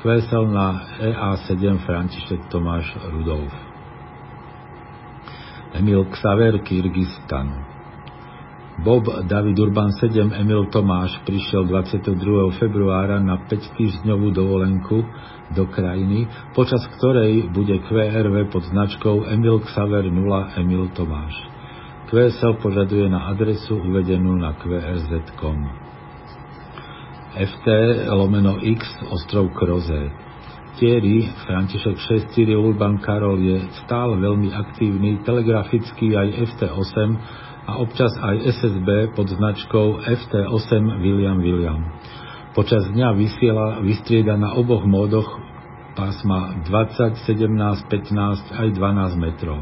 Kvesel 0.00 0.50
na 0.50 0.82
EA7 0.98 1.78
František 1.86 2.50
Tomáš 2.50 2.88
Rudolf. 3.12 3.54
Emil 5.72 6.04
Xaver 6.10 6.58
Kyrgyzstan. 6.58 7.71
Bob 8.80 9.04
David 9.28 9.60
Urban 9.60 9.92
7 10.00 10.32
Emil 10.32 10.64
Tomáš 10.72 11.20
prišiel 11.28 11.68
22. 11.68 12.56
februára 12.56 13.20
na 13.20 13.36
5 13.44 13.76
týždňovú 13.76 14.32
dovolenku 14.32 15.04
do 15.52 15.68
krajiny, 15.68 16.24
počas 16.56 16.80
ktorej 16.96 17.52
bude 17.52 17.76
QRV 17.84 18.48
pod 18.48 18.64
značkou 18.72 19.28
Emil 19.28 19.60
Xaver 19.68 20.08
0 20.08 20.56
Emil 20.56 20.88
Tomáš. 20.96 21.36
QSL 22.08 22.64
požaduje 22.64 23.12
na 23.12 23.28
adresu 23.28 23.76
uvedenú 23.76 24.40
na 24.40 24.56
qrz.com. 24.56 25.58
FT 27.32 27.66
lomeno 28.08 28.56
X 28.60 28.84
ostrov 29.12 29.52
Kroze. 29.52 30.12
Thierry 30.80 31.28
František 31.44 31.96
6 32.00 32.32
Cyril 32.32 32.60
Urban 32.60 32.96
Karol 33.04 33.36
je 33.36 33.68
stále 33.84 34.16
veľmi 34.16 34.48
aktívny, 34.56 35.20
telegraficky 35.20 36.16
aj 36.16 36.56
FT8 36.56 36.96
a 37.66 37.78
občas 37.78 38.10
aj 38.18 38.36
SSB 38.58 39.14
pod 39.14 39.30
značkou 39.30 40.02
FT8 40.02 40.82
William 40.98 41.38
William. 41.38 41.80
Počas 42.52 42.84
dňa 42.90 43.16
vysiela, 43.16 43.80
vystrieda 43.80 44.36
na 44.36 44.52
oboch 44.58 44.84
módoch 44.84 45.40
pásma 45.96 46.64
20, 46.68 47.22
17, 47.24 47.88
15 47.88 48.60
aj 48.60 48.68
12 48.76 49.16
metrov. 49.16 49.60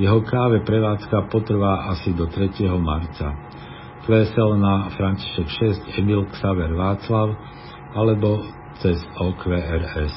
Jeho 0.00 0.24
káve 0.24 0.64
prevádzka 0.64 1.28
potrvá 1.28 1.92
asi 1.92 2.16
do 2.16 2.24
3. 2.24 2.56
marca. 2.80 3.36
Kvesel 4.08 4.56
na 4.56 4.88
František 4.96 5.48
6 5.92 6.00
Emil 6.00 6.24
Xaver 6.32 6.72
Václav 6.72 7.36
alebo 7.92 8.48
cez 8.80 8.96
OQRS. 9.20 10.14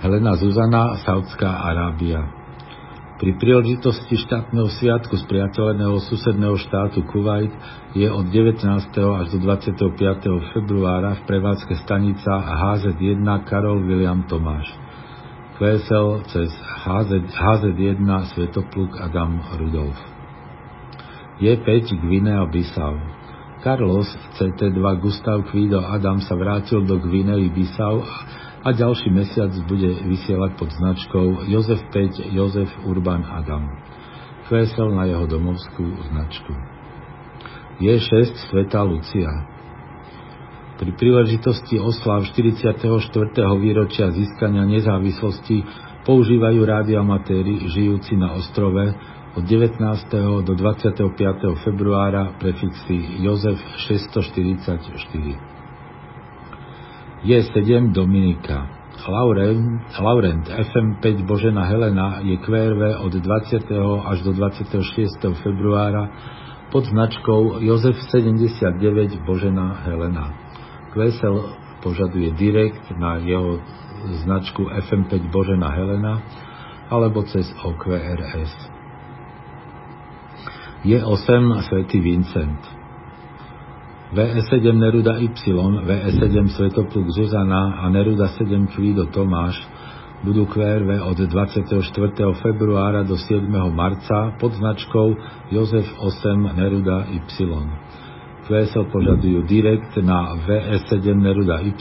Helena 0.00 0.36
Zuzana, 0.36 1.00
Saudská 1.04 1.64
Arábia. 1.68 2.43
Pri 3.24 3.40
príležitosti 3.40 4.20
štátneho 4.20 4.68
sviatku 4.68 5.16
spriateľeného 5.16 5.96
susedného 6.12 6.60
štátu 6.60 7.08
Kuwait 7.08 7.48
je 7.96 8.04
od 8.04 8.28
19. 8.28 8.68
až 8.92 9.26
do 9.32 9.38
25. 9.40 9.96
februára 10.52 11.16
v 11.16 11.32
prevádzke 11.32 11.72
stanica 11.88 12.28
HZ1 12.28 13.24
Karol 13.48 13.80
William 13.88 14.28
Tomáš. 14.28 14.68
QSL 15.56 16.20
cez 16.28 16.52
HZ, 16.84 17.32
HZ1 17.32 18.04
Svetopluk 18.36 18.92
Adam 19.00 19.40
Rudolf. 19.56 19.96
Je5 21.40 21.96
Gvinea 22.04 22.44
Bissau. 22.52 23.00
Carlos 23.64 24.04
CT2 24.36 24.84
Gustav 25.00 25.48
Kvido 25.48 25.80
Adam 25.80 26.20
sa 26.20 26.36
vrátil 26.36 26.84
do 26.84 27.00
Gvinei 27.00 27.48
Bissau 27.48 28.04
a 28.64 28.72
ďalší 28.72 29.12
mesiac 29.12 29.52
bude 29.68 29.92
vysielať 30.08 30.56
pod 30.56 30.72
značkou 30.72 31.44
Jozef 31.52 31.84
5 31.92 32.32
Jozef 32.32 32.72
Urban 32.88 33.20
Adam. 33.28 33.68
Kvesel 34.48 34.88
na 34.96 35.04
jeho 35.04 35.28
domovskú 35.28 35.84
značku. 36.08 36.52
Je6 37.84 38.48
Sveta 38.48 38.80
Lucia. 38.88 39.28
Pri 40.80 40.90
príležitosti 40.96 41.76
oslav 41.76 42.24
44. 42.24 42.80
výročia 43.60 44.08
získania 44.10 44.64
nezávislosti 44.64 45.64
používajú 46.08 46.60
rádioamatéri 46.64 47.68
žijúci 47.68 48.16
na 48.16 48.32
ostrove 48.32 48.96
od 49.36 49.44
19. 49.44 49.76
do 50.40 50.52
25. 50.56 51.04
februára 51.62 52.32
prefixy 52.40 53.20
Jozef 53.20 53.60
644 53.86 55.53
je 57.24 57.42
7 57.42 57.92
Dominika. 57.92 58.66
Laurent, 59.08 59.80
Laurent 60.00 60.48
FM5 60.48 61.26
Božena 61.26 61.64
Helena 61.64 62.20
je 62.22 62.36
QRV 62.36 63.04
od 63.04 63.12
20. 63.12 63.68
až 64.04 64.22
do 64.22 64.32
26. 64.32 65.42
februára 65.42 66.08
pod 66.72 66.84
značkou 66.84 67.60
Jozef 67.60 67.96
79 68.12 69.20
Božena 69.26 69.84
Helena. 69.84 70.32
QSL 70.92 71.52
požaduje 71.82 72.32
direkt 72.32 72.92
na 72.96 73.16
jeho 73.20 73.60
značku 74.24 74.68
FM5 74.68 75.28
Božena 75.32 75.68
Helena 75.68 76.22
alebo 76.90 77.22
cez 77.24 77.48
OQRS. 77.64 78.52
Je 80.84 81.00
8 81.00 81.68
Svetý 81.68 82.00
Vincent. 82.00 82.73
VE7 84.14 84.78
Neruda 84.78 85.18
Y, 85.18 85.26
VE7 85.82 86.46
Svetopluk 86.54 87.10
Zuzana 87.10 87.82
a 87.82 87.90
Neruda 87.90 88.30
7 88.38 88.70
Kvído 88.70 89.10
Tomáš 89.10 89.58
budú 90.22 90.46
QRV 90.46 91.02
od 91.02 91.18
24. 91.18 91.74
februára 92.38 93.02
do 93.02 93.18
7. 93.18 93.50
marca 93.74 94.38
pod 94.38 94.54
značkou 94.54 95.18
Jozef 95.50 95.90
8 95.98 96.46
Neruda 96.54 97.10
Y. 97.10 97.26
QSL 98.46 98.86
požadujú 98.94 99.50
direkt 99.50 99.98
na 99.98 100.38
VE7 100.46 101.18
Neruda 101.18 101.58
Y 101.66 101.74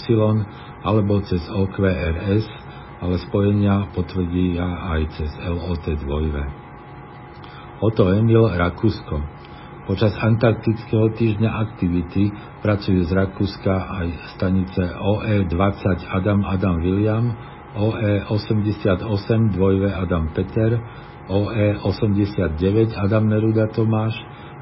alebo 0.81 1.21
cez 1.21 1.45
OQRS, 1.53 2.49
ale 2.97 3.15
spojenia 3.29 3.93
potvrdia 3.93 4.65
aj 4.89 5.21
cez 5.21 5.29
LOT 5.37 5.85
2. 5.85 7.77
Oto 7.77 8.09
Emil 8.09 8.49
Rakúsko 8.57 9.42
Počas 9.83 10.15
antarktického 10.15 11.11
týždňa 11.11 11.51
aktivity 11.59 12.31
pracujú 12.63 13.03
z 13.03 13.11
Rakúska 13.19 13.75
aj 13.99 14.07
stanice 14.31 14.79
OE20 14.79 16.07
Adam 16.07 16.47
Adam 16.47 16.79
William, 16.79 17.35
OE88 17.75 19.51
dvojve 19.51 19.91
Adam 19.91 20.31
Peter, 20.31 20.79
OE89 21.27 22.95
Adam 22.95 23.27
Neruda 23.27 23.67
Tomáš 23.75 24.15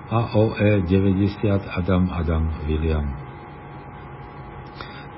a 0.09 0.33
OE90 0.33 1.69
Adam 1.69 2.09
Adam 2.09 2.43
William. 2.65 3.05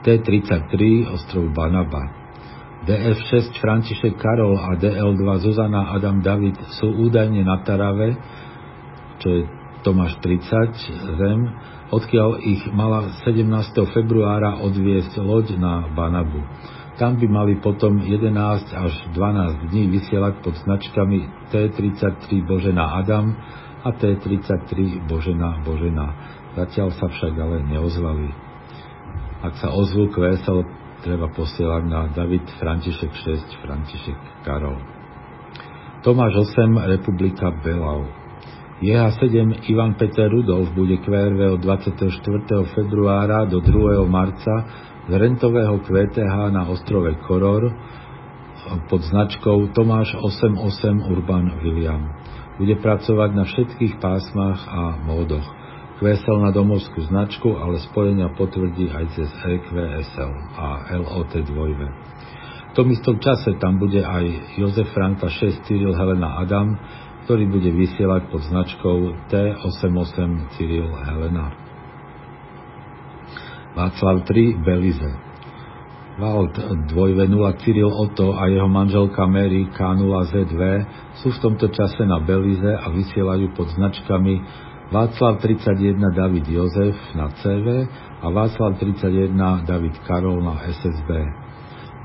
T33 0.03 1.07
ostrov 1.15 1.47
Banaba. 1.55 2.11
DF6 2.83 3.55
František 3.55 4.19
Karol 4.19 4.59
a 4.59 4.75
DL2 4.75 5.23
Zuzana 5.47 5.95
Adam 5.95 6.19
David 6.19 6.59
sú 6.75 6.91
údajne 6.91 7.39
na 7.47 7.63
Tarave, 7.63 8.19
čo 9.23 9.31
je 9.31 9.62
Tomáš 9.83 10.15
30 10.23 11.19
zem, 11.19 11.39
odkiaľ 11.91 12.39
ich 12.39 12.63
mala 12.71 13.11
17. 13.27 13.51
februára 13.91 14.63
odviesť 14.63 15.19
loď 15.19 15.59
na 15.59 15.91
Banabu. 15.91 16.39
Tam 16.95 17.19
by 17.19 17.27
mali 17.27 17.59
potom 17.59 17.99
11 17.99 18.31
až 18.71 18.93
12 19.11 19.75
dní 19.75 19.91
vysielať 19.91 20.39
pod 20.39 20.55
značkami 20.63 21.51
T33 21.51 22.47
Božena 22.47 22.95
Adam 22.95 23.35
a 23.83 23.91
T33 23.91 25.03
Božena 25.03 25.59
Božena. 25.67 26.15
Zatiaľ 26.55 26.95
sa 26.95 27.11
však 27.11 27.33
ale 27.35 27.67
neozvali. 27.67 28.31
Ak 29.43 29.59
sa 29.59 29.75
ozvú 29.75 30.07
kvésel, 30.15 30.63
treba 31.03 31.27
posielať 31.27 31.83
na 31.91 32.07
David 32.07 32.47
František 32.55 33.11
6 33.11 33.67
František 33.67 34.47
Karol. 34.47 34.79
Tomáš 36.07 36.55
8 36.55 36.87
Republika 36.87 37.51
Belau 37.51 38.22
JH7 38.83 39.63
Ivan 39.71 39.95
Peter 39.95 40.27
Rudolf 40.27 40.75
bude 40.75 40.99
QRV 40.99 41.55
od 41.55 41.63
24. 41.63 42.67
februára 42.75 43.47
do 43.47 43.63
2. 43.63 44.03
marca 44.11 44.67
z 45.07 45.13
rentového 45.15 45.79
QTH 45.87 46.51
na 46.51 46.67
ostrove 46.67 47.15
Koror 47.23 47.71
pod 48.91 49.01
značkou 49.07 49.71
Tomáš 49.71 50.19
88 50.19 50.99
Urban 50.99 51.63
William. 51.63 52.11
Bude 52.59 52.75
pracovať 52.75 53.29
na 53.31 53.47
všetkých 53.47 54.03
pásmach 54.03 54.67
a 54.67 54.99
módoch. 54.99 55.47
QSL 56.03 56.43
na 56.43 56.51
domovskú 56.51 57.07
značku, 57.07 57.55
ale 57.55 57.79
spojenia 57.87 58.35
potvrdí 58.35 58.91
aj 58.91 59.15
cez 59.15 59.31
EQSL 59.47 60.31
a 60.59 60.91
LOT 60.99 61.31
2. 61.31 62.75
V 62.75 62.81
tom 62.81 62.91
istom 62.91 63.15
čase 63.15 63.55
tam 63.63 63.79
bude 63.79 64.03
aj 64.03 64.59
Jozef 64.59 64.91
Franka 64.91 65.31
6 65.31 65.71
Cyril 65.71 65.95
Helena 65.95 66.43
Adam, 66.43 66.75
ktorý 67.23 67.47
bude 67.47 67.71
vysielať 67.71 68.27
pod 68.29 68.41
značkou 68.47 68.97
T88 69.31 70.29
Cyril 70.55 70.91
Helena. 70.91 71.55
Václav 73.73 74.21
3 74.29 74.61
Belize 74.61 75.33
Vald 76.13 76.53
2.0 76.93 76.93
Cyril 77.65 77.89
Otto 77.89 78.37
a 78.37 78.45
jeho 78.45 78.69
manželka 78.69 79.25
Mary 79.25 79.65
K0ZV 79.73 80.61
sú 81.25 81.33
v 81.33 81.41
tomto 81.41 81.73
čase 81.73 82.05
na 82.05 82.21
Belize 82.21 82.69
a 82.69 82.85
vysielajú 82.93 83.57
pod 83.57 83.73
značkami 83.73 84.37
Václav 84.93 85.41
31 85.41 85.97
David 86.13 86.45
Jozef 86.45 86.93
na 87.17 87.33
CV 87.41 87.89
a 88.21 88.29
Václav 88.29 88.77
31 88.77 89.65
David 89.65 89.97
Karol 90.05 90.37
na 90.45 90.61
SSB. 90.69 91.09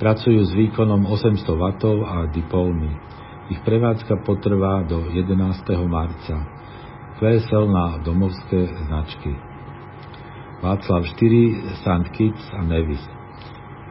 Pracujú 0.01 0.41
s 0.41 0.57
výkonom 0.57 1.05
800 1.05 1.45
W 1.45 1.65
a 2.09 2.33
dipolmi. 2.33 3.18
Ich 3.49 3.65
prevádzka 3.65 4.29
potrvá 4.29 4.85
do 4.85 5.09
11. 5.09 5.33
marca. 5.89 6.37
QSL 7.17 7.65
na 7.73 7.97
domovské 8.05 8.77
značky. 8.85 9.33
Václav 10.61 11.09
4, 11.17 11.81
St. 11.81 12.07
Kitts 12.13 12.45
a 12.53 12.61
Nevis. 12.69 13.01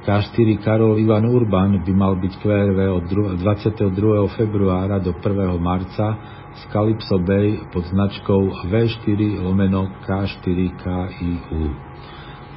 K4 0.06 0.62
Karol 0.62 1.02
Ivan 1.02 1.26
Urban 1.26 1.82
by 1.82 1.93
mal 1.98 2.22
byť 2.22 2.34
QRV 2.38 2.80
od 3.02 3.06
22. 3.41 4.38
februára 4.38 5.02
do 5.02 5.10
1. 5.12 5.26
marca 5.58 6.08
z 6.54 6.62
Calypso 6.70 7.17
Bay 7.17 7.58
pod 7.74 7.89
značkou 7.89 8.70
V4 8.70 9.41
lomeno 9.41 9.89
K4KIU. 10.06 11.65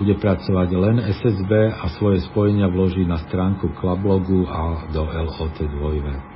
Bude 0.04 0.14
pracovať 0.20 0.68
len 0.76 0.96
SSB 1.16 1.52
a 1.80 1.88
svoje 1.96 2.20
spojenia 2.28 2.68
vloží 2.68 3.08
na 3.08 3.16
stránku 3.24 3.72
Klablogu 3.72 4.44
a 4.44 4.84
do 4.92 5.08
LOT 5.08 5.56
2. 5.64 6.29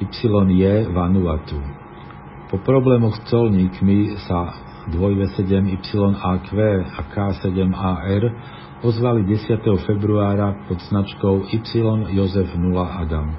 YJ 0.00 0.88
Vanuatu. 0.96 1.60
Po 2.48 2.56
problémoch 2.64 3.20
s 3.20 3.22
colníkmi 3.28 4.16
sa 4.24 4.56
2V7YAQ 4.88 6.50
a 6.88 7.00
K7AR 7.04 8.22
ozvali 8.80 9.28
10. 9.28 9.60
februára 9.84 10.56
pod 10.64 10.80
značkou 10.88 11.52
Y 11.52 11.60
Jozef 12.16 12.48
0 12.56 12.80
Adam. 12.80 13.36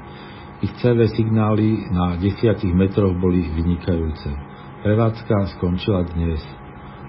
Ich 0.61 0.77
CV 0.77 1.09
signály 1.09 1.89
na 1.89 2.13
10 2.21 2.61
metroch 2.77 3.17
boli 3.17 3.41
vynikajúce. 3.41 4.29
Prevádzka 4.85 5.57
skončila 5.57 6.05
dnes. 6.13 6.45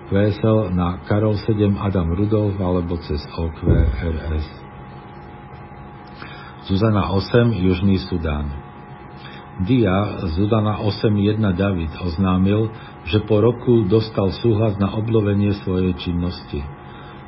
VSL 0.08 0.72
na 0.72 1.04
Karol 1.04 1.36
7 1.36 1.76
Adam 1.76 2.08
Rudolf 2.16 2.56
alebo 2.56 2.96
cez 3.04 3.20
OQRS. 3.36 4.46
Zuzana 6.64 7.12
8 7.12 7.52
Južný 7.52 8.00
Sudán. 8.00 8.61
Dia 9.60 10.24
z 10.32 10.48
Udana 10.48 10.80
8.1 10.80 11.36
David 11.52 11.92
oznámil, 12.00 12.72
že 13.04 13.20
po 13.28 13.44
roku 13.44 13.84
dostal 13.84 14.32
súhlas 14.40 14.80
na 14.80 14.88
obnovenie 14.96 15.52
svojej 15.60 15.92
činnosti. 16.00 16.64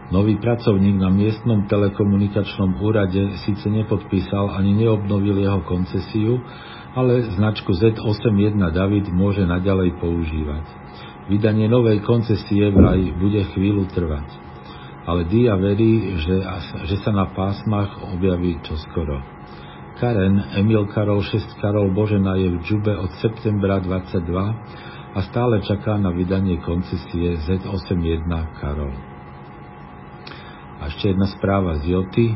Nový 0.09 0.41
pracovník 0.41 0.97
na 0.97 1.13
miestnom 1.13 1.69
telekomunikačnom 1.69 2.81
úrade 2.81 3.37
síce 3.45 3.69
nepodpísal 3.69 4.57
ani 4.57 4.73
neobnovil 4.73 5.37
jeho 5.37 5.61
koncesiu, 5.69 6.41
ale 6.97 7.29
značku 7.37 7.77
Z81 7.77 8.57
David 8.73 9.13
môže 9.13 9.45
naďalej 9.45 10.01
používať. 10.01 10.65
Vydanie 11.29 11.69
novej 11.69 12.01
koncesie 12.09 12.73
vraj 12.73 13.05
bude 13.21 13.45
chvíľu 13.53 13.85
trvať. 13.93 14.29
Ale 15.05 15.29
Dia 15.29 15.61
verí, 15.61 16.17
že, 16.25 16.41
že 16.89 16.97
sa 17.05 17.13
na 17.13 17.29
pásmach 17.37 18.01
objaví 18.17 18.61
čoskoro. 18.65 19.21
Karen 19.95 20.59
Emil 20.59 20.91
Karol 20.91 21.23
6 21.23 21.63
Karol 21.63 21.95
Božena 21.95 22.35
je 22.35 22.51
v 22.51 22.59
Džube 22.67 22.91
od 22.99 23.15
septembra 23.23 23.79
22 23.79 24.27
a 25.15 25.19
stále 25.31 25.63
čaká 25.63 25.95
na 25.95 26.11
vydanie 26.11 26.59
koncesie 26.59 27.39
Z81 27.47 28.27
Karol. 28.59 28.91
A 30.83 30.91
ešte 30.91 31.15
jedna 31.15 31.31
správa 31.31 31.79
z 31.79 31.95
Joty. 31.95 32.35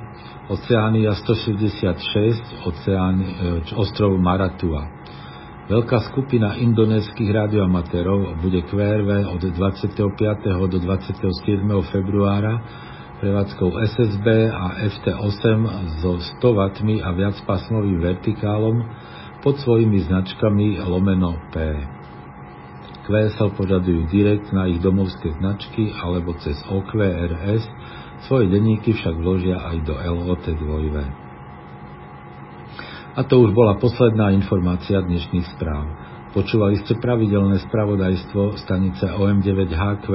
Oceánia 0.48 1.12
166, 1.12 2.64
oceán, 2.64 3.20
e, 3.20 3.26
ostrov 3.76 4.16
Maratua. 4.16 4.88
Veľká 5.68 6.08
skupina 6.08 6.56
indonéskych 6.56 7.28
radioamatérov 7.28 8.40
bude 8.40 8.64
QRV 8.64 9.28
od 9.28 9.42
25. 9.52 10.00
do 10.72 10.78
27. 10.80 11.28
februára 11.92 12.56
prevádzkou 13.18 13.82
SSB 13.82 14.26
a 14.46 14.78
FT8 14.86 15.58
so 15.98 16.22
100 16.38 16.54
W 16.54 17.02
a 17.02 17.10
viacpásmovým 17.10 17.98
vertikálom 17.98 18.86
pod 19.42 19.58
svojimi 19.58 20.06
značkami 20.06 20.78
lomeno 20.86 21.34
P. 21.50 21.58
QSL 23.08 23.56
požadujú 23.56 24.04
direkt 24.12 24.52
na 24.52 24.68
ich 24.68 24.84
domovské 24.84 25.32
značky 25.40 25.88
alebo 25.98 26.36
cez 26.38 26.60
OQRS, 26.68 27.64
svoje 28.28 28.52
denníky 28.52 28.92
však 28.94 29.16
vložia 29.16 29.56
aj 29.66 29.76
do 29.82 29.96
LOT 29.96 30.44
2. 30.44 33.18
A 33.18 33.20
to 33.26 33.42
už 33.42 33.50
bola 33.50 33.74
posledná 33.82 34.30
informácia 34.30 35.02
dnešných 35.02 35.58
správ. 35.58 35.90
Počúvali 36.28 36.76
ste 36.84 37.00
pravidelné 37.00 37.56
spravodajstvo 37.64 38.60
stanice 38.60 39.08
OM9HQ 39.08 40.06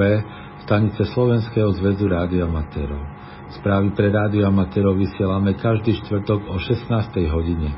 stanice 0.62 1.02
Slovenského 1.10 1.74
zväzu 1.74 2.06
rádioamatérov. 2.06 3.02
Správy 3.60 3.92
pre 3.92 4.14
rádioamatérov 4.14 4.96
vysielame 4.96 5.58
každý 5.58 5.98
štvrtok 6.00 6.48
o 6.48 6.56
16. 6.56 6.88
hodine. 7.28 7.74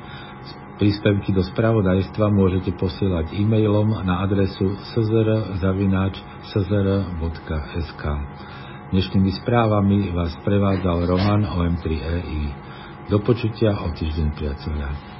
Príspevky 0.76 1.32
do 1.32 1.40
spravodajstva 1.40 2.28
môžete 2.28 2.76
posielať 2.76 3.32
e-mailom 3.32 4.04
na 4.04 4.20
adresu 4.20 4.76
szr.sk. 4.92 5.62
Dnešnými 8.92 9.32
správami 9.42 10.12
vás 10.12 10.36
prevádzal 10.44 11.08
Roman 11.08 11.42
OM3EI. 11.48 12.44
Do 13.08 13.18
počutia 13.24 13.72
o 13.80 13.88
týždeň 13.96 14.28
priateľa. 14.36 15.15